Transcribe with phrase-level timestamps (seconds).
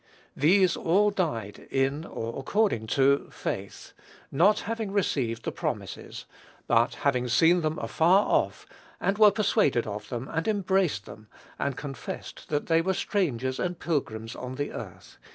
[0.35, 5.51] "These all died in (or according to) faith, ([Greek: kata pistin]) not having received the
[5.51, 6.25] promises,
[6.65, 8.65] but having seen them afar off,
[8.99, 11.27] and were persuaded of them, and embraced them,
[11.59, 15.19] and confessed that they were strangers and pilgrims on the earth."